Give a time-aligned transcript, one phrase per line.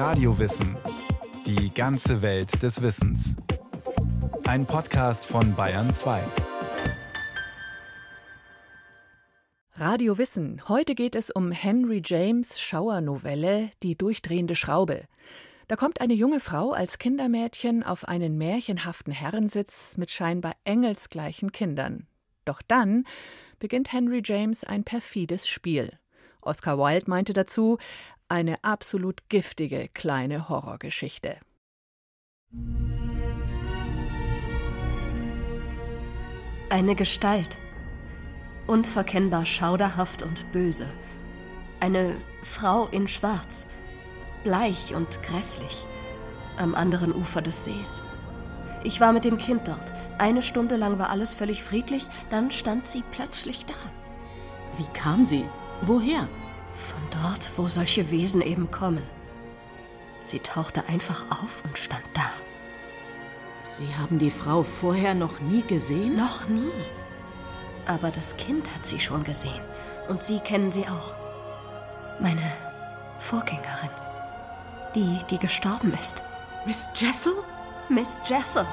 [0.00, 0.78] Radiowissen.
[1.44, 3.36] Die ganze Welt des Wissens.
[4.44, 6.22] Ein Podcast von Bayern 2.
[9.74, 10.66] Radio Wissen.
[10.68, 15.04] Heute geht es um Henry James Schauer-Novelle Die durchdrehende Schraube.
[15.68, 22.06] Da kommt eine junge Frau als Kindermädchen auf einen märchenhaften Herrensitz mit scheinbar engelsgleichen Kindern.
[22.46, 23.04] Doch dann
[23.58, 25.92] beginnt Henry James ein perfides Spiel.
[26.40, 27.76] Oscar Wilde meinte dazu,
[28.30, 31.36] eine absolut giftige kleine Horrorgeschichte.
[36.68, 37.58] Eine Gestalt,
[38.68, 40.86] unverkennbar schauderhaft und böse.
[41.80, 43.66] Eine Frau in Schwarz,
[44.44, 45.86] bleich und grässlich,
[46.56, 48.00] am anderen Ufer des Sees.
[48.84, 49.92] Ich war mit dem Kind dort.
[50.18, 53.74] Eine Stunde lang war alles völlig friedlich, dann stand sie plötzlich da.
[54.76, 55.46] Wie kam sie?
[55.82, 56.28] Woher?
[56.80, 59.02] Von dort, wo solche Wesen eben kommen.
[60.20, 62.30] Sie tauchte einfach auf und stand da.
[63.64, 66.16] Sie haben die Frau vorher noch nie gesehen?
[66.16, 66.72] Noch nie.
[67.86, 69.62] Aber das Kind hat sie schon gesehen.
[70.08, 71.14] Und Sie kennen sie auch.
[72.20, 72.42] Meine
[73.18, 73.90] Vorgängerin.
[74.94, 76.22] Die, die gestorben ist.
[76.66, 77.34] Miss Jessel?
[77.88, 78.66] Miss Jessel.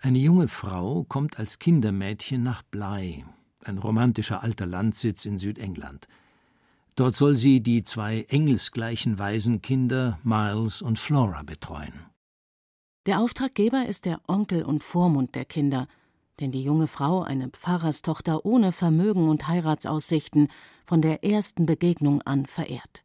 [0.00, 3.24] Eine junge Frau kommt als Kindermädchen nach Bly,
[3.66, 6.08] ein romantischer alter Landsitz in Südengland.
[6.94, 11.94] Dort soll sie die zwei engelsgleichen Waisenkinder Miles und Flora betreuen.
[13.06, 15.88] Der Auftraggeber ist der Onkel und Vormund der Kinder,
[16.38, 20.48] den die junge Frau, eine Pfarrerstochter ohne Vermögen und Heiratsaussichten,
[20.84, 23.04] von der ersten Begegnung an verehrt.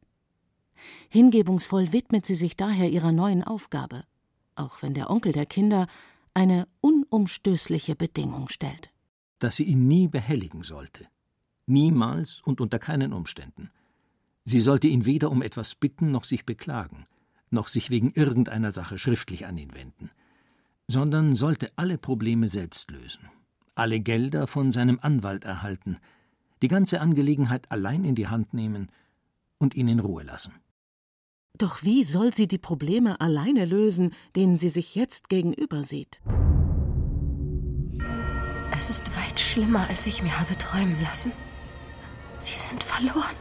[1.10, 4.04] Hingebungsvoll widmet sie sich daher ihrer neuen Aufgabe,
[4.56, 5.88] auch wenn der Onkel der Kinder
[6.34, 8.92] eine unumstößliche Bedingung stellt
[9.40, 11.08] dass sie ihn nie behelligen sollte.
[11.66, 13.70] Niemals und unter keinen Umständen.
[14.46, 17.06] Sie sollte ihn weder um etwas bitten noch sich beklagen,
[17.50, 20.10] noch sich wegen irgendeiner Sache schriftlich an ihn wenden,
[20.88, 23.30] sondern sollte alle Probleme selbst lösen,
[23.76, 25.98] alle Gelder von seinem Anwalt erhalten,
[26.62, 28.90] die ganze Angelegenheit allein in die Hand nehmen
[29.58, 30.54] und ihn in Ruhe lassen.
[31.58, 36.22] Doch wie soll sie die Probleme alleine lösen, denen sie sich jetzt gegenüber sieht?
[39.38, 41.32] Weit schlimmer, als ich mir habe träumen lassen.
[42.40, 43.36] Sie sind verloren.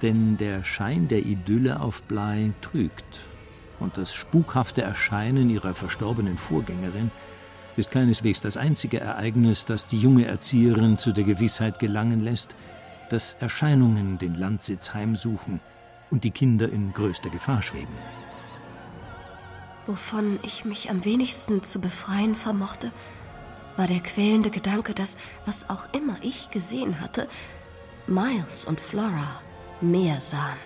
[0.00, 3.18] Denn der Schein der Idylle auf Blei trügt.
[3.80, 7.10] Und das spukhafte Erscheinen ihrer verstorbenen Vorgängerin
[7.76, 12.54] ist keineswegs das einzige Ereignis, das die junge Erzieherin zu der Gewissheit gelangen lässt,
[13.10, 15.58] dass Erscheinungen den Landsitz heimsuchen
[16.10, 17.96] und die Kinder in größter Gefahr schweben.
[19.86, 22.92] Wovon ich mich am wenigsten zu befreien vermochte,
[23.76, 25.16] war der quälende Gedanke, dass,
[25.46, 27.28] was auch immer ich gesehen hatte,
[28.06, 29.40] Miles und Flora
[29.80, 30.58] mehr sahen.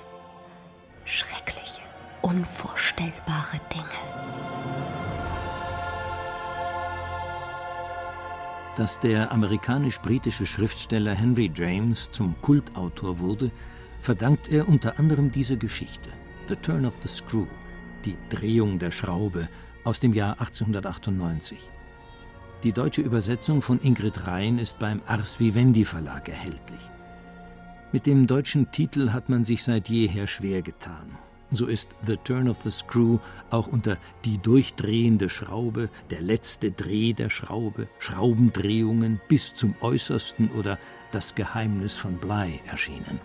[1.05, 1.83] Schreckliche,
[2.23, 4.37] unvorstellbare Dinge.
[8.77, 13.51] Dass der amerikanisch-britische Schriftsteller Henry James zum Kultautor wurde,
[14.01, 16.11] verdankt er unter anderem dieser Geschichte,
[16.49, 17.47] The Turn of the Screw,
[18.05, 19.49] die Drehung der Schraube
[19.85, 21.71] aus dem Jahr 1898.
[22.63, 26.91] Die deutsche Übersetzung von Ingrid Rhein ist beim Ars Vivendi Verlag erhältlich.
[27.93, 31.19] Mit dem deutschen Titel hat man sich seit jeher schwer getan.
[31.51, 33.19] So ist The Turn of the Screw
[33.51, 40.79] auch unter Die durchdrehende Schraube, der letzte Dreh der Schraube, Schraubendrehungen bis zum Äußersten oder
[41.13, 43.21] Das Geheimnis von Bly erschienen.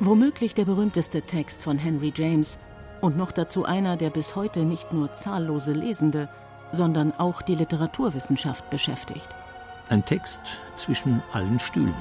[0.00, 2.58] Womöglich der berühmteste Text von Henry James
[3.02, 6.30] und noch dazu einer, der bis heute nicht nur zahllose Lesende,
[6.72, 9.28] sondern auch die Literaturwissenschaft beschäftigt.
[9.88, 10.40] Ein Text
[10.74, 11.94] zwischen allen Stühlen.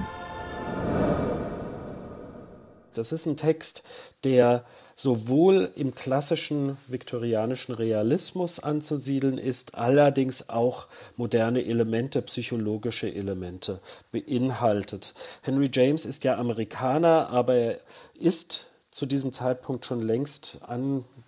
[2.93, 3.83] Das ist ein Text,
[4.23, 4.65] der
[4.95, 10.87] sowohl im klassischen viktorianischen Realismus anzusiedeln ist, allerdings auch
[11.17, 15.13] moderne Elemente, psychologische Elemente beinhaltet.
[15.41, 17.79] Henry James ist ja Amerikaner, aber er
[18.17, 20.61] ist zu diesem Zeitpunkt schon längst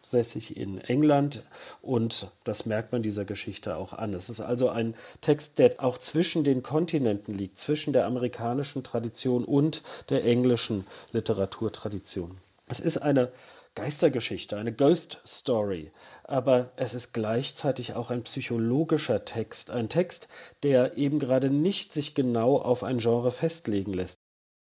[0.08, 1.44] ansässig in England
[1.82, 4.14] und das merkt man dieser Geschichte auch an.
[4.14, 9.44] Es ist also ein Text, der auch zwischen den Kontinenten liegt, zwischen der amerikanischen Tradition
[9.44, 12.38] und der englischen Literaturtradition.
[12.68, 13.32] Es ist eine
[13.76, 15.92] Geistergeschichte, eine Ghost Story,
[16.24, 20.30] aber es ist gleichzeitig auch ein psychologischer Text, ein Text,
[20.64, 24.20] der eben gerade nicht sich genau auf ein Genre festlegen lässt.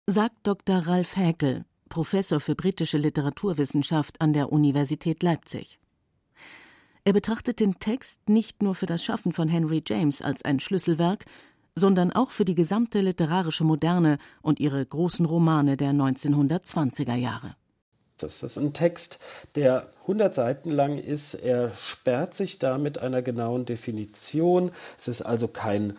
[0.08, 0.80] Sagt Dr.
[0.88, 5.78] Ralf Häkel, Professor für britische Literaturwissenschaft an der Universität Leipzig.
[7.04, 11.26] Er betrachtet den Text nicht nur für das Schaffen von Henry James als ein Schlüsselwerk,
[11.76, 17.56] sondern auch für die gesamte literarische Moderne und ihre großen Romane der 1920er Jahre.
[18.18, 19.20] Das ist ein Text,
[19.56, 21.34] der 100 Seiten lang ist.
[21.34, 24.72] Er sperrt sich da mit einer genauen Definition.
[24.98, 25.98] Es ist also kein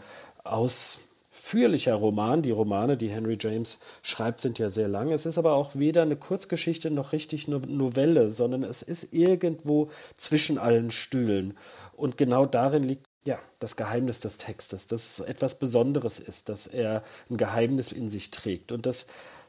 [1.33, 2.43] ausführlicher Roman.
[2.43, 5.11] Die Romane, die Henry James schreibt, sind ja sehr lang.
[5.11, 9.91] Es ist aber auch weder eine Kurzgeschichte noch richtig eine Novelle, sondern es ist irgendwo
[10.17, 11.57] zwischen allen Stühlen.
[11.97, 16.67] Und genau darin liegt ja, das Geheimnis des Textes, dass es etwas Besonderes ist, dass
[16.67, 18.73] er ein Geheimnis in sich trägt.
[18.73, 19.07] Und das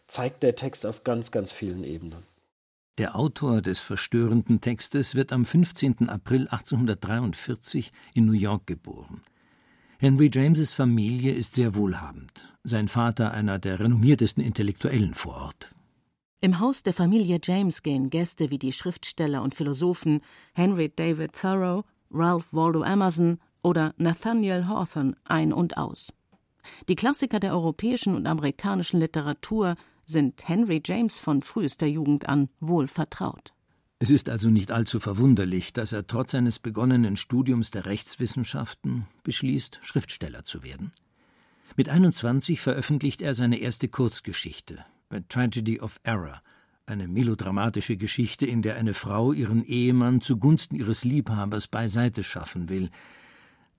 [0.08, 2.24] zeigt der Text auf ganz, ganz vielen Ebenen.
[3.00, 6.10] Der Autor des verstörenden Textes wird am 15.
[6.10, 9.24] April 1843 in New York geboren.
[10.04, 15.74] Henry Jameses Familie ist sehr wohlhabend, sein Vater einer der renommiertesten Intellektuellen vor Ort.
[16.42, 20.20] Im Haus der Familie James gehen Gäste wie die Schriftsteller und Philosophen
[20.52, 26.12] Henry David Thoreau, Ralph Waldo Emerson oder Nathaniel Hawthorne ein und aus.
[26.90, 32.88] Die Klassiker der europäischen und amerikanischen Literatur sind Henry James von frühester Jugend an wohl
[32.88, 33.54] vertraut.
[34.04, 39.80] Es ist also nicht allzu verwunderlich, dass er trotz seines begonnenen Studiums der Rechtswissenschaften beschließt,
[39.82, 40.92] Schriftsteller zu werden.
[41.78, 46.42] Mit 21 veröffentlicht er seine erste Kurzgeschichte, A Tragedy of Error,
[46.86, 52.90] eine melodramatische Geschichte, in der eine Frau ihren Ehemann zugunsten ihres Liebhabers beiseite schaffen will.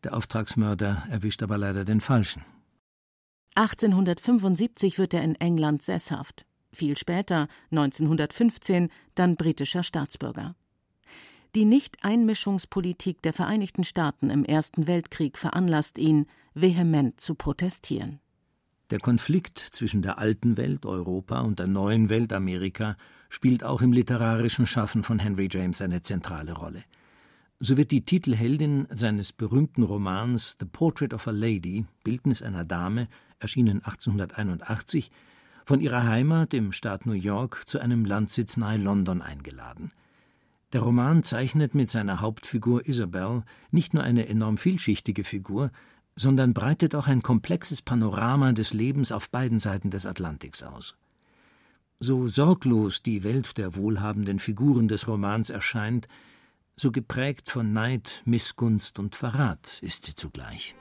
[0.05, 2.43] Der Auftragsmörder erwischt aber leider den Falschen.
[3.57, 10.55] 1875 wird er in England sesshaft, viel später, 1915, dann britischer Staatsbürger.
[11.55, 18.19] Die Nichteinmischungspolitik der Vereinigten Staaten im Ersten Weltkrieg veranlasst ihn, vehement zu protestieren.
[18.91, 22.97] Der Konflikt zwischen der alten Welt Europa und der neuen Welt Amerika
[23.29, 26.83] spielt auch im literarischen Schaffen von Henry James eine zentrale Rolle.
[27.61, 33.09] So wird die Titelheldin seines berühmten Romans The Portrait of a Lady, Bildnis einer Dame,
[33.39, 35.11] erschienen 1881,
[35.65, 39.93] von ihrer Heimat im Staat New York zu einem Landsitz nahe London eingeladen.
[40.73, 45.71] Der Roman zeichnet mit seiner Hauptfigur Isabel nicht nur eine enorm vielschichtige Figur,
[46.17, 50.97] sondern breitet auch ein komplexes Panorama des Lebens auf beiden Seiten des Atlantiks aus.
[52.01, 56.09] So sorglos die Welt der wohlhabenden Figuren des Romans erscheint,
[56.77, 60.75] so geprägt von Neid, Missgunst und Verrat ist sie zugleich.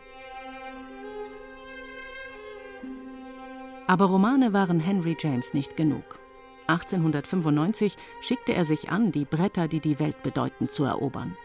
[3.88, 6.19] Aber Romane waren Henry James nicht genug.
[6.68, 11.35] 1895 schickte er sich an, die Bretter, die die Welt bedeuten, zu erobern.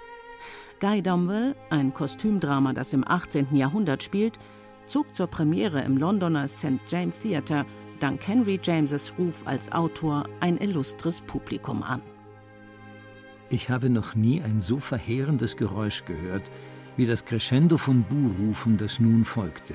[0.80, 3.56] Guy Domwell, ein Kostümdrama, das im 18.
[3.56, 4.38] Jahrhundert spielt,
[4.86, 6.78] zog zur Premiere im Londoner St.
[6.86, 7.66] James Theatre
[7.98, 12.00] dank Henry Jameses Ruf als Autor ein illustres Publikum an.
[13.50, 16.48] Ich habe noch nie ein so verheerendes Geräusch gehört
[16.96, 19.74] wie das Crescendo von Buhrufen, das nun folgte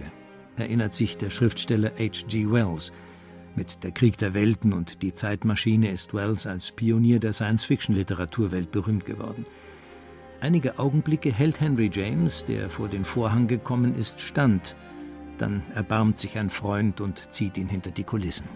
[0.58, 2.52] erinnert sich der Schriftsteller H.G.
[2.52, 2.92] Wells.
[3.56, 9.06] Mit Der Krieg der Welten und Die Zeitmaschine ist Wells als Pionier der Science-Fiction-Literatur weltberühmt
[9.06, 9.46] geworden.
[10.42, 14.76] Einige Augenblicke hält Henry James, der vor den Vorhang gekommen ist, stand.
[15.38, 18.48] Dann erbarmt sich ein Freund und zieht ihn hinter die Kulissen.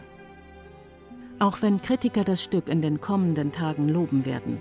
[1.39, 4.57] Auch wenn Kritiker das Stück in den kommenden Tagen loben werden,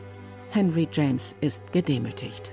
[0.51, 2.53] Henry James ist gedemütigt.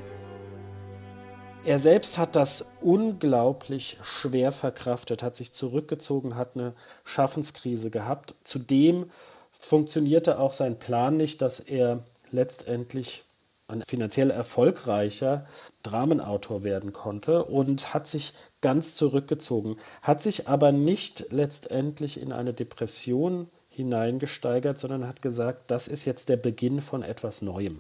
[1.65, 6.73] Er selbst hat das unglaublich schwer verkraftet, hat sich zurückgezogen, hat eine
[7.05, 8.35] Schaffenskrise gehabt.
[8.43, 9.09] Zudem
[9.53, 13.23] funktionierte auch sein Plan nicht, dass er letztendlich
[13.69, 15.45] ein finanziell erfolgreicher
[15.83, 22.53] Dramenautor werden konnte und hat sich ganz zurückgezogen, hat sich aber nicht letztendlich in eine
[22.53, 27.79] Depression hineingesteigert, sondern hat gesagt, das ist jetzt der Beginn von etwas Neuem.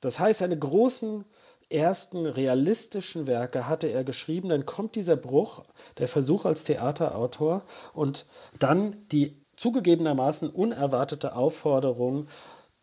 [0.00, 1.26] Das heißt, seine großen
[1.68, 5.64] ersten realistischen Werke hatte er geschrieben, dann kommt dieser Bruch,
[5.98, 8.26] der Versuch als Theaterautor und
[8.58, 12.28] dann die zugegebenermaßen unerwartete Aufforderung,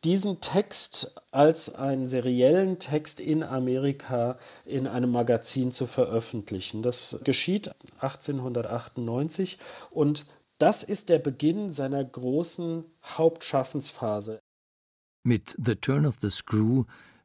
[0.04, 6.84] diesen Text als einen seriellen Text in Amerika in einem Magazin zu veröffentlichen.
[6.84, 9.60] Das geschieht 1898
[9.92, 10.26] und
[10.58, 14.40] das ist der Beginn seiner großen Hauptschaffensphase.
[15.26, 16.84] Mit The Turn of the Screw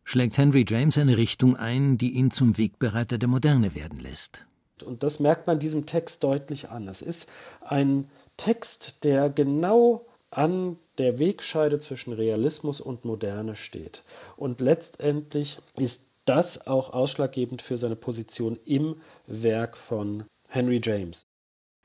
[0.08, 4.46] schlägt Henry James eine Richtung ein, die ihn zum Wegbereiter der Moderne werden lässt.
[4.82, 6.88] Und das merkt man diesem Text deutlich an.
[6.88, 7.28] Es ist
[7.60, 14.02] ein Text, der genau an der Wegscheide zwischen Realismus und Moderne steht.
[14.36, 18.96] Und letztendlich ist das auch ausschlaggebend für seine Position im
[19.26, 21.26] Werk von Henry James.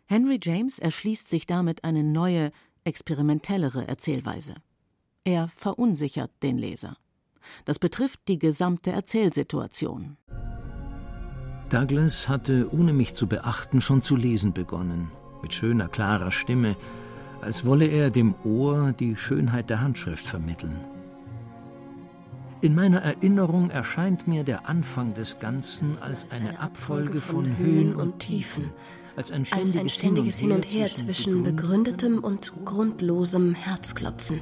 [0.05, 2.51] Henry James erschließt sich damit eine neue,
[2.85, 4.55] experimentellere Erzählweise.
[5.25, 6.97] Er verunsichert den Leser.
[7.65, 10.17] Das betrifft die gesamte Erzählsituation.
[11.69, 16.75] Douglas hatte, ohne mich zu beachten, schon zu lesen begonnen, mit schöner, klarer Stimme,
[17.41, 20.79] als wolle er dem Ohr die Schönheit der Handschrift vermitteln.
[22.61, 28.19] In meiner Erinnerung erscheint mir der Anfang des Ganzen als eine Abfolge von Höhen und
[28.19, 28.71] Tiefen,
[29.17, 34.41] als ein ständiges, als ein ständiges Hin und Her zwischen begründetem und grundlosem Herzklopfen.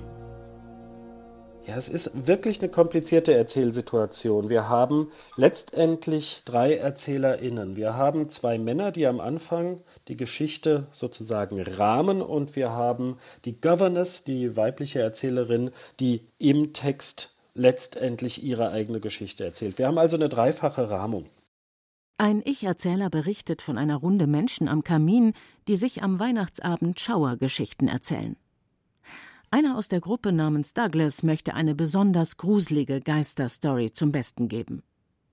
[1.67, 4.49] Ja, es ist wirklich eine komplizierte Erzählsituation.
[4.49, 7.75] Wir haben letztendlich drei ErzählerInnen.
[7.75, 13.61] Wir haben zwei Männer, die am Anfang die Geschichte sozusagen rahmen und wir haben die
[13.61, 19.77] Governess, die weibliche Erzählerin, die im Text letztendlich ihre eigene Geschichte erzählt.
[19.77, 21.25] Wir haben also eine dreifache Rahmung.
[22.17, 25.33] Ein Ich-Erzähler berichtet von einer Runde Menschen am Kamin,
[25.67, 28.35] die sich am Weihnachtsabend Schauergeschichten erzählen.
[29.53, 34.81] Einer aus der Gruppe namens Douglas möchte eine besonders gruselige Geisterstory zum Besten geben.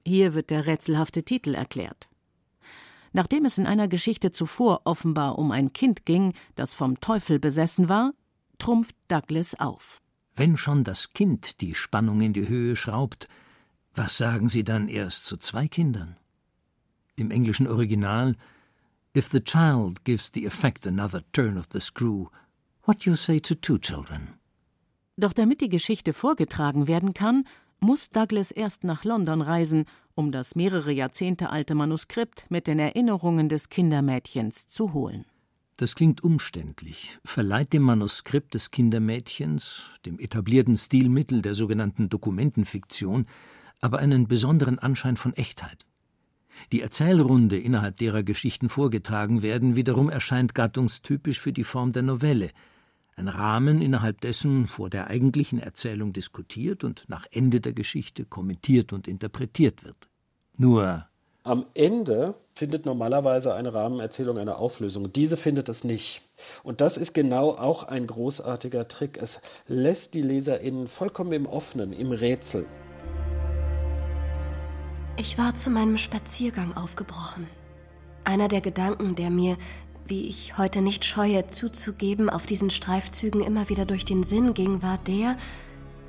[0.04, 2.08] Hier wird der rätselhafte Titel erklärt.
[3.12, 7.88] Nachdem es in einer Geschichte zuvor offenbar um ein Kind ging, das vom Teufel besessen
[7.88, 8.12] war,
[8.58, 10.02] trumpft Douglas auf.
[10.34, 13.28] Wenn schon das Kind die Spannung in die Höhe schraubt,
[13.94, 16.16] was sagen Sie dann erst zu zwei Kindern?
[17.14, 18.34] Im englischen Original
[19.16, 22.28] If the child gives the effect another turn of the screw,
[22.88, 24.30] What you say to two children.
[25.18, 27.44] Doch damit die Geschichte vorgetragen werden kann,
[27.80, 33.50] muss Douglas erst nach London reisen, um das mehrere Jahrzehnte alte Manuskript mit den Erinnerungen
[33.50, 35.26] des Kindermädchens zu holen.
[35.76, 43.26] Das klingt umständlich, verleiht dem Manuskript des Kindermädchens, dem etablierten Stilmittel der sogenannten Dokumentenfiktion,
[43.82, 45.84] aber einen besonderen Anschein von Echtheit.
[46.72, 52.50] Die Erzählrunde, innerhalb derer Geschichten vorgetragen werden, wiederum erscheint gattungstypisch für die Form der Novelle,
[53.18, 58.92] ein Rahmen, innerhalb dessen vor der eigentlichen Erzählung diskutiert und nach Ende der Geschichte kommentiert
[58.92, 60.08] und interpretiert wird.
[60.56, 61.08] Nur
[61.44, 65.10] am Ende findet normalerweise eine Rahmenerzählung eine Auflösung.
[65.12, 66.28] Diese findet es nicht.
[66.62, 69.16] Und das ist genau auch ein großartiger Trick.
[69.16, 72.66] Es lässt die LeserInnen vollkommen im Offenen, im Rätsel.
[75.16, 77.48] Ich war zu meinem Spaziergang aufgebrochen.
[78.24, 79.56] Einer der Gedanken, der mir
[80.08, 84.82] wie ich heute nicht scheue zuzugeben, auf diesen Streifzügen immer wieder durch den Sinn ging,
[84.82, 85.36] war der,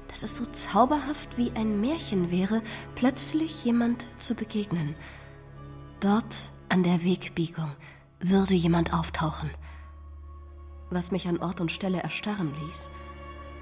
[0.07, 2.61] dass es so zauberhaft wie ein Märchen wäre,
[2.95, 4.95] plötzlich jemand zu begegnen.
[5.99, 6.33] Dort
[6.69, 7.71] an der Wegbiegung
[8.19, 9.49] würde jemand auftauchen.
[10.89, 12.89] Was mich an Ort und Stelle erstarren ließ,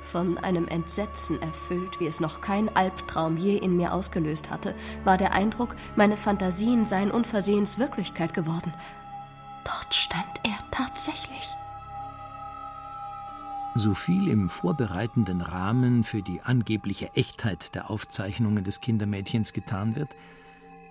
[0.04, 5.18] von einem Entsetzen erfüllt, wie es noch kein Albtraum je in mir ausgelöst hatte, war
[5.18, 8.74] der Eindruck, meine Fantasien seien unversehens Wirklichkeit geworden–
[9.68, 11.56] Dort stand er tatsächlich.
[13.76, 20.10] So viel im vorbereitenden Rahmen für die angebliche Echtheit der Aufzeichnungen des Kindermädchens getan wird,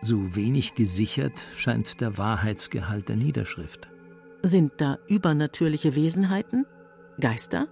[0.02, 3.88] so wenig gesichert scheint der Wahrheitsgehalt der Niederschrift.
[4.42, 6.66] Sind da übernatürliche Wesenheiten?
[7.18, 7.66] Geister?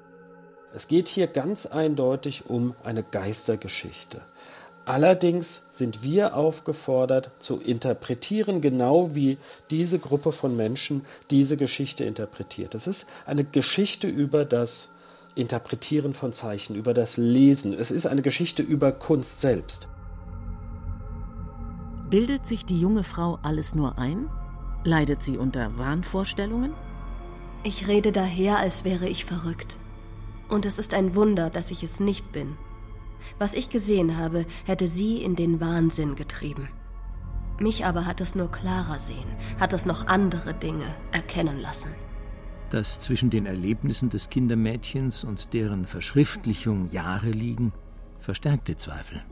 [0.74, 4.22] Es geht hier ganz eindeutig um eine Geistergeschichte.
[4.86, 9.38] Allerdings sind wir aufgefordert zu interpretieren, genau wie
[9.70, 12.74] diese Gruppe von Menschen diese Geschichte interpretiert.
[12.74, 14.90] Es ist eine Geschichte über das
[15.34, 17.72] Interpretieren von Zeichen, über das Lesen.
[17.72, 19.88] Es ist eine Geschichte über Kunst selbst.
[22.10, 24.28] Bildet sich die junge Frau alles nur ein?
[24.84, 26.74] Leidet sie unter Wahnvorstellungen?
[27.64, 29.78] Ich rede daher, als wäre ich verrückt.
[30.50, 32.58] Und es ist ein Wunder, dass ich es nicht bin.
[33.38, 36.68] Was ich gesehen habe, hätte sie in den Wahnsinn getrieben.
[37.60, 39.28] Mich aber hat es nur klarer sehen,
[39.60, 41.90] hat es noch andere Dinge erkennen lassen.
[42.70, 47.72] Dass zwischen den Erlebnissen des Kindermädchens und deren Verschriftlichung Jahre liegen,
[48.18, 49.22] verstärkte Zweifel.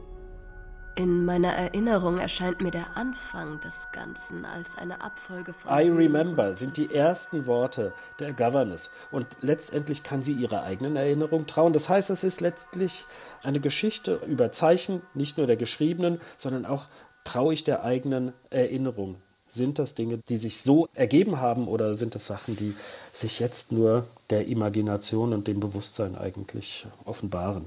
[0.95, 5.71] In meiner Erinnerung erscheint mir der Anfang des Ganzen als eine Abfolge von.
[5.73, 8.91] I remember sind die ersten Worte der Governess.
[9.11, 11.73] Und letztendlich kann sie ihrer eigenen Erinnerung trauen.
[11.73, 13.07] Das heißt, es ist letztlich
[13.43, 16.89] eine Geschichte über Zeichen, nicht nur der geschriebenen, sondern auch
[17.25, 19.17] traue ich der eigenen Erinnerung.
[19.49, 22.75] Sind das Dinge, die sich so ergeben haben oder sind das Sachen, die
[23.15, 27.67] sich jetzt nur der Imagination und dem Bewusstsein eigentlich offenbaren?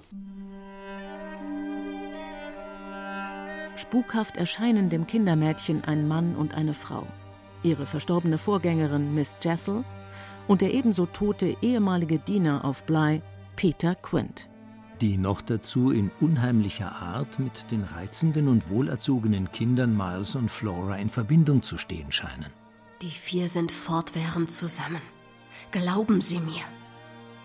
[3.76, 7.06] Spukhaft erscheinen dem Kindermädchen ein Mann und eine Frau.
[7.64, 9.84] Ihre verstorbene Vorgängerin Miss Jessel
[10.48, 13.22] und der ebenso tote ehemalige Diener auf Bly,
[13.56, 14.48] Peter Quint.
[15.02, 20.96] Die noch dazu in unheimlicher Art mit den reizenden und wohlerzogenen Kindern Miles und Flora
[20.98, 22.52] in Verbindung zu stehen scheinen.
[23.02, 25.02] Die vier sind fortwährend zusammen.
[25.72, 26.64] Glauben Sie mir.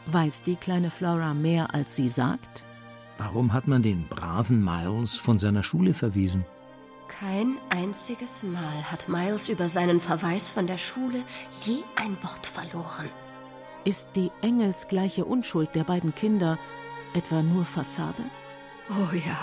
[0.07, 2.65] Weiß die kleine Flora mehr, als sie sagt?
[3.23, 6.47] Warum hat man den braven Miles von seiner Schule verwiesen?
[7.07, 11.23] Kein einziges Mal hat Miles über seinen Verweis von der Schule
[11.63, 13.11] je ein Wort verloren.
[13.85, 16.59] Ist die engelsgleiche Unschuld der beiden Kinder
[17.13, 18.23] etwa nur Fassade?
[18.89, 19.39] Oh ja,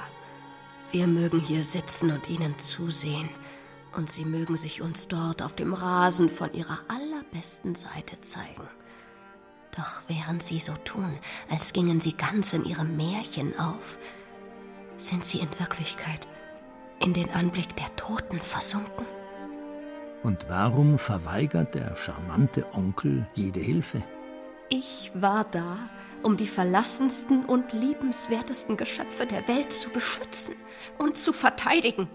[0.92, 3.30] wir mögen hier sitzen und ihnen zusehen,
[3.96, 8.68] und sie mögen sich uns dort auf dem Rasen von ihrer allerbesten Seite zeigen.
[9.78, 11.20] Doch während sie so tun,
[11.50, 14.00] als gingen sie ganz in ihrem Märchen auf,
[14.98, 16.28] sind sie in Wirklichkeit
[17.00, 19.06] in den Anblick der Toten versunken.
[20.24, 24.02] Und warum verweigert der charmante Onkel jede Hilfe?
[24.70, 25.78] Ich war da,
[26.24, 30.56] um die verlassensten und liebenswertesten Geschöpfe der Welt zu beschützen
[30.98, 32.10] und zu verteidigen.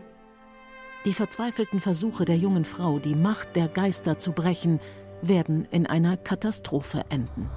[1.04, 4.80] Die verzweifelten Versuche der jungen Frau, die Macht der Geister zu brechen,
[5.22, 7.48] werden in einer Katastrophe enden.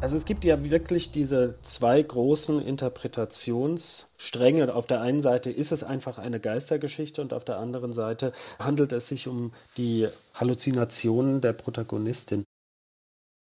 [0.00, 4.74] Also es gibt ja wirklich diese zwei großen Interpretationsstränge.
[4.74, 8.92] Auf der einen Seite ist es einfach eine Geistergeschichte und auf der anderen Seite handelt
[8.92, 12.44] es sich um die Halluzinationen der Protagonistin.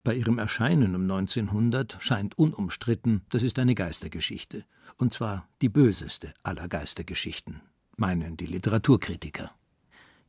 [0.02, 4.64] Bei ihrem Erscheinen um 1900 scheint unumstritten, das ist eine Geistergeschichte.
[4.96, 7.60] Und zwar die böseste aller Geistergeschichten,
[7.96, 9.52] meinen die Literaturkritiker.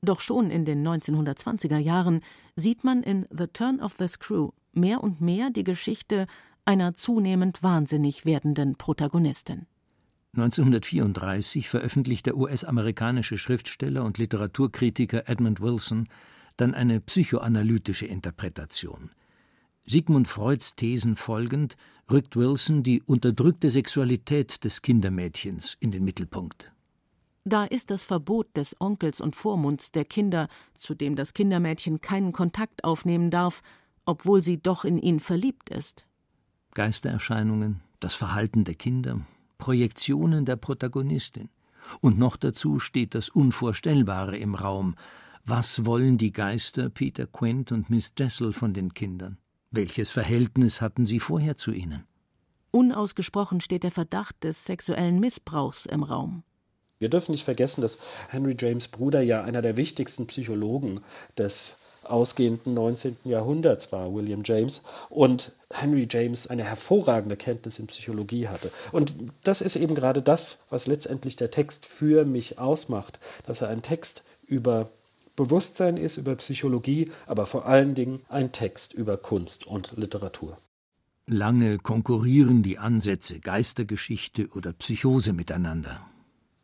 [0.03, 2.22] Doch schon in den 1920er Jahren
[2.55, 6.25] sieht man in The Turn of the Screw mehr und mehr die Geschichte
[6.65, 9.67] einer zunehmend wahnsinnig werdenden Protagonistin.
[10.34, 16.08] 1934 veröffentlicht der US-amerikanische Schriftsteller und Literaturkritiker Edmund Wilson
[16.58, 19.12] dann eine psychoanalytische Interpretation.
[19.86, 21.75] Sigmund Freuds Thesen folgend
[22.10, 26.72] rückt Wilson die unterdrückte Sexualität des Kindermädchens in den Mittelpunkt.
[27.43, 32.33] Da ist das Verbot des Onkels und Vormunds der Kinder, zu dem das Kindermädchen keinen
[32.33, 33.63] Kontakt aufnehmen darf,
[34.05, 36.05] obwohl sie doch in ihn verliebt ist.
[36.74, 39.21] Geistererscheinungen, das Verhalten der Kinder,
[39.57, 41.50] Projektionen der Protagonistin.
[42.00, 44.95] Und noch dazu steht das Unvorstellbare im Raum.
[45.43, 49.39] Was wollen die Geister Peter Quint und Miss Jessel von den Kindern?
[49.71, 52.03] Welches Verhältnis hatten sie vorher zu ihnen?
[52.69, 56.43] Unausgesprochen steht der Verdacht des sexuellen Missbrauchs im Raum.
[57.02, 57.98] Wir dürfen nicht vergessen, dass
[58.30, 61.02] Henry James Bruder ja einer der wichtigsten Psychologen
[61.36, 63.18] des ausgehenden 19.
[63.24, 68.72] Jahrhunderts war, William James, und Henry James eine hervorragende Kenntnis in Psychologie hatte.
[68.92, 73.70] Und das ist eben gerade das, was letztendlich der Text für mich ausmacht, dass er
[73.70, 74.92] ein Text über
[75.36, 80.60] Bewusstsein ist, über Psychologie, aber vor allen Dingen ein Text über Kunst und Literatur.
[81.26, 86.06] Lange konkurrieren die Ansätze Geistergeschichte oder Psychose miteinander.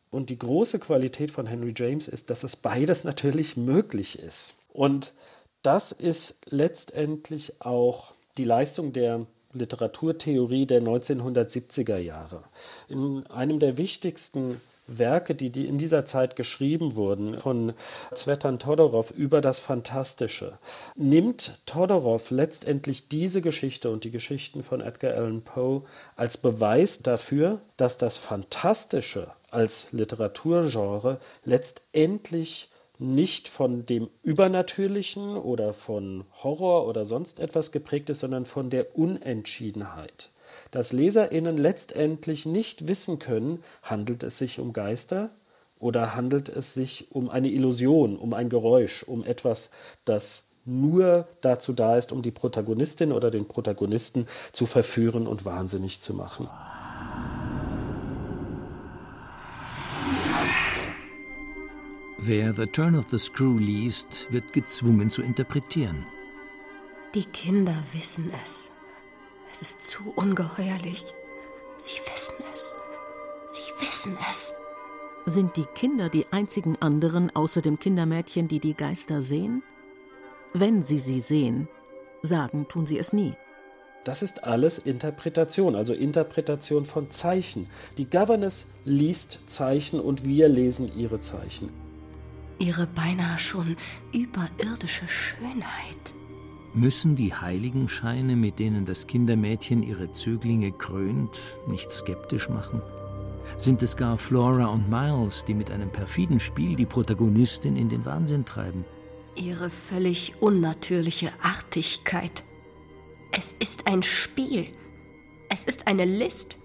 [0.09, 4.55] Und die große Qualität von Henry James ist, dass es beides natürlich möglich ist.
[4.71, 5.13] Und
[5.63, 12.43] das ist letztendlich auch die Leistung der Literaturtheorie der 1970er Jahre.
[12.87, 17.73] In einem der wichtigsten Werke, die, in dieser Zeit geschrieben wurden, von
[18.15, 20.57] Zvetan Todorov über das Fantastische,
[20.95, 25.83] nimmt Todorov letztendlich diese Geschichte und die Geschichten von Edgar Allan Poe
[26.15, 36.25] als Beweis dafür, dass das Fantastische als Literaturgenre letztendlich nicht von dem Übernatürlichen oder von
[36.43, 40.31] Horror oder sonst etwas geprägt ist, sondern von der Unentschiedenheit.
[40.71, 45.29] Dass Leserinnen letztendlich nicht wissen können, handelt es sich um Geister
[45.79, 49.69] oder handelt es sich um eine Illusion, um ein Geräusch, um etwas,
[50.05, 56.01] das nur dazu da ist, um die Protagonistin oder den Protagonisten zu verführen und wahnsinnig
[56.01, 56.49] zu machen.
[62.19, 66.03] Wer The Turn of the Screw liest, wird gezwungen zu interpretieren.
[67.13, 68.71] Die Kinder wissen es.
[69.51, 71.05] Es ist zu ungeheuerlich.
[71.77, 72.75] Sie wissen es.
[73.47, 74.55] Sie wissen es.
[75.27, 79.61] Sind die Kinder die einzigen anderen außer dem Kindermädchen, die die Geister sehen?
[80.53, 81.67] Wenn sie sie sehen,
[82.23, 83.33] sagen tun sie es nie.
[84.05, 87.69] Das ist alles Interpretation, also Interpretation von Zeichen.
[87.99, 91.69] Die Governess liest Zeichen und wir lesen ihre Zeichen
[92.59, 93.75] ihre beinahe schon
[94.13, 96.13] überirdische Schönheit.
[96.73, 102.81] Müssen die Heiligenscheine, mit denen das Kindermädchen ihre Zöglinge krönt, nicht skeptisch machen?
[103.57, 108.05] Sind es gar Flora und Miles, die mit einem perfiden Spiel die Protagonistin in den
[108.05, 108.85] Wahnsinn treiben?
[109.35, 112.43] Ihre völlig unnatürliche Artigkeit.
[113.31, 114.67] Es ist ein Spiel.
[115.49, 116.57] Es ist eine List.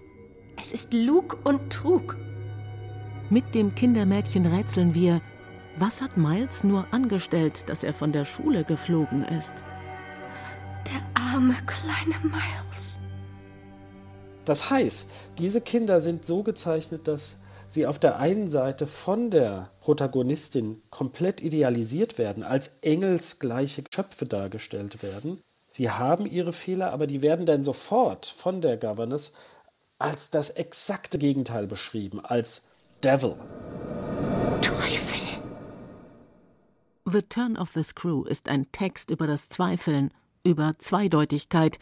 [0.61, 2.17] Es ist Lug und Trug.
[3.29, 5.21] Mit dem Kindermädchen rätseln wir,
[5.77, 9.53] was hat Miles nur angestellt, dass er von der Schule geflogen ist?
[10.85, 12.99] Der arme kleine Miles.
[14.45, 15.07] Das heißt,
[15.37, 21.41] diese Kinder sind so gezeichnet, dass sie auf der einen Seite von der Protagonistin komplett
[21.41, 25.41] idealisiert werden, als engelsgleiche Schöpfe dargestellt werden,
[25.75, 29.33] Sie haben ihre Fehler, aber die werden dann sofort von der Governess
[29.97, 32.61] als das exakte Gegenteil beschrieben, als
[33.03, 33.35] Devil.
[37.13, 40.09] The Turn of the Screw ist ein Text über das Zweifeln,
[40.43, 41.77] über Zweideutigkeit,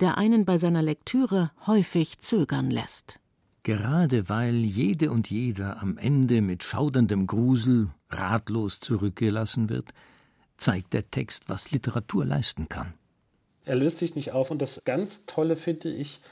[0.00, 3.18] der einen bei seiner Lektüre häufig zögern lässt.
[3.64, 9.92] Gerade weil jede und jeder am Ende mit schauderndem Grusel ratlos zurückgelassen wird,
[10.56, 12.94] zeigt der Text, was Literatur leisten kann.
[13.66, 16.22] Er löst sich nicht auf und das ganz Tolle finde ich,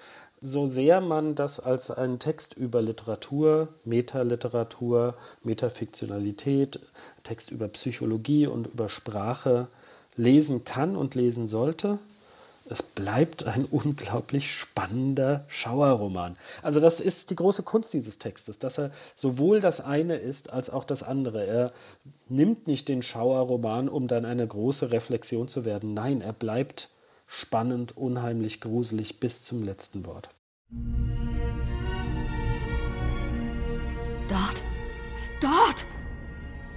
[0.42, 6.80] so sehr man das als einen Text über Literatur, Metaliteratur, Metafiktionalität,
[7.22, 9.68] Text über Psychologie und über Sprache
[10.16, 11.98] lesen kann und lesen sollte,
[12.70, 16.36] es bleibt ein unglaublich spannender Schauerroman.
[16.62, 20.70] Also das ist die große Kunst dieses Textes, dass er sowohl das eine ist als
[20.70, 21.44] auch das andere.
[21.44, 21.72] Er
[22.28, 25.94] nimmt nicht den Schauerroman, um dann eine große Reflexion zu werden.
[25.94, 26.90] Nein, er bleibt
[27.32, 30.30] spannend, unheimlich gruselig bis zum letzten Wort.
[34.28, 34.62] Dort,
[35.40, 35.86] dort!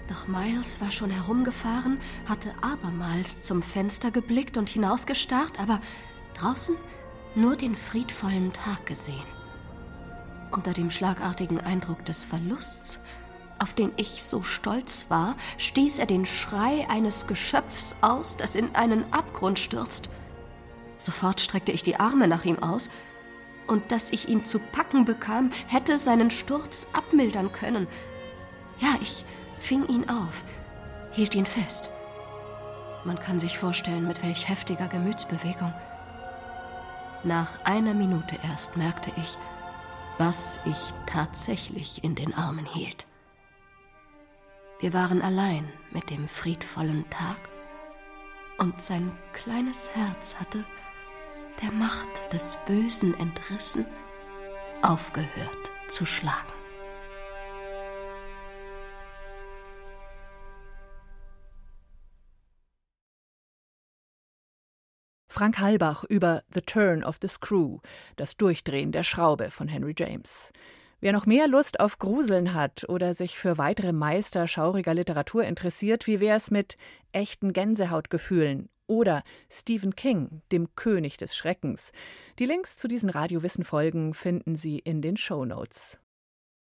[0.08, 5.82] Doch Miles war schon herumgefahren, hatte abermals zum Fenster geblickt und hinausgestarrt, aber
[6.36, 6.76] draußen
[7.36, 9.26] nur den friedvollen Tag gesehen.
[10.52, 13.00] Unter dem schlagartigen Eindruck des Verlusts,
[13.58, 18.76] auf den ich so stolz war, stieß er den Schrei eines Geschöpfs aus, das in
[18.76, 20.10] einen Abgrund stürzt.
[21.04, 22.90] Sofort streckte ich die Arme nach ihm aus,
[23.68, 27.88] und dass ich ihn zu packen bekam, hätte seinen Sturz abmildern können.
[28.80, 29.26] Ja, ich
[29.58, 30.46] fing ihn auf,
[31.12, 31.90] hielt ihn fest.
[33.04, 35.74] Man kann sich vorstellen, mit welch heftiger Gemütsbewegung.
[37.26, 39.36] Nach einer Minute erst merkte ich,
[40.18, 43.08] was ich tatsächlich in den Armen hielt.
[44.80, 47.50] Wir waren allein mit dem friedvollen Tag
[48.58, 50.64] und sein kleines Herz hatte,
[51.64, 53.86] der Macht des Bösen entrissen,
[54.82, 56.52] aufgehört zu schlagen.
[65.30, 67.80] Frank Halbach über The Turn of the Screw,
[68.18, 70.52] das Durchdrehen der Schraube von Henry James.
[71.00, 76.08] Wer noch mehr Lust auf Gruseln hat oder sich für weitere Meister schauriger Literatur interessiert,
[76.08, 76.78] wie wär's mit
[77.14, 81.92] echten Gänsehautgefühlen oder Stephen King, dem König des Schreckens?
[82.40, 86.00] Die Links zu diesen Radiowissen-Folgen finden Sie in den Show Notes.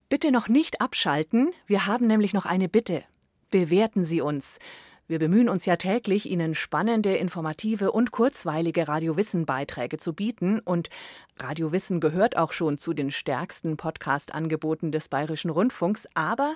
[0.09, 3.03] Bitte noch nicht abschalten, wir haben nämlich noch eine Bitte.
[3.49, 4.59] Bewerten Sie uns.
[5.07, 10.59] Wir bemühen uns ja täglich, Ihnen spannende, informative und kurzweilige Radiowissen-Beiträge zu bieten.
[10.59, 10.89] Und
[11.37, 16.07] Radiowissen gehört auch schon zu den stärksten Podcast-Angeboten des Bayerischen Rundfunks.
[16.15, 16.55] Aber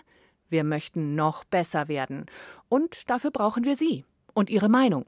[0.49, 2.25] wir möchten noch besser werden.
[2.69, 5.05] Und dafür brauchen wir Sie und Ihre Meinung.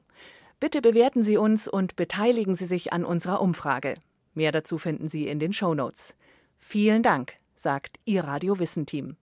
[0.60, 3.94] Bitte bewerten Sie uns und beteiligen Sie sich an unserer Umfrage.
[4.34, 6.14] Mehr dazu finden Sie in den Show Notes.
[6.56, 9.16] Vielen Dank, sagt Ihr Radiowissen-Team.